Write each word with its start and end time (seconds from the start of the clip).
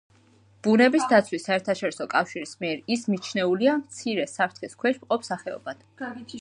ბუნების 0.67 1.03
დაცვის 1.11 1.45
საერთაშორისო 1.49 2.07
კავშირის 2.15 2.55
მიერ 2.65 2.81
ის 2.97 3.05
მიჩნეულია 3.13 3.77
მცირე 3.85 4.27
საფრთხის 4.35 4.77
ქვეშ 4.83 5.01
მყოფ 5.05 5.33
სახეობად. 5.33 5.89